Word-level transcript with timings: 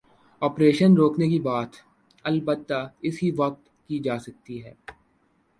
Operation 0.41 0.93
روکنے 0.93 1.27
کی 1.29 1.39
بات، 1.39 1.69
البتہ 2.23 2.89
اسی 3.01 3.31
وقت 3.31 3.69
کی 3.87 3.99
جا 3.99 4.19
سکتی 4.19 4.63
ہے۔ 4.65 4.73